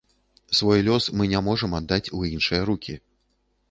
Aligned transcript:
Свой 0.49 0.81
лёс 0.87 1.11
мы 1.21 1.29
не 1.35 1.39
можам 1.51 1.79
аддаць 1.83 2.03
у 2.17 2.27
іншыя 2.35 2.61
рукі. 2.73 3.01